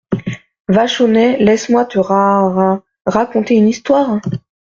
[0.67, 2.49] Vachonnet Laisse-moi te ra…
[2.49, 2.83] ra…
[3.05, 4.19] raconter une histoire?